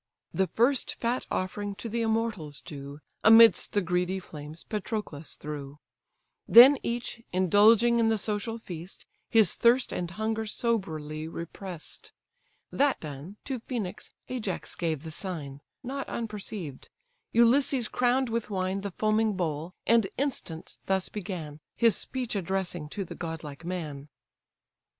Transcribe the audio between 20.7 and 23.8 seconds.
thus began, His speech addressing to the godlike